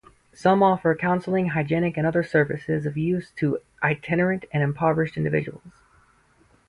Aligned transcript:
Some 0.33 0.63
offer 0.63 0.95
counseling, 0.95 1.49
hygienic 1.49 1.95
and 1.95 2.07
other 2.07 2.23
services 2.23 2.87
of 2.87 2.97
use 2.97 3.29
to 3.35 3.59
itinerant 3.83 4.45
and 4.51 4.63
impoverished 4.63 5.15
individuals. 5.15 5.83